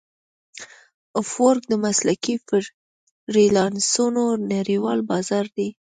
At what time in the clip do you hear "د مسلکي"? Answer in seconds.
1.69-2.35